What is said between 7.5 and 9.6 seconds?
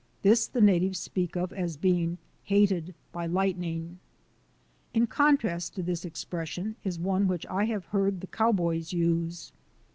have heard the cowboys use.